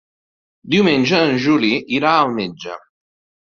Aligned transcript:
Diumenge 0.75 1.19
en 1.25 1.37
Juli 1.43 1.69
irà 1.99 2.15
al 2.23 2.33
metge. 2.41 2.81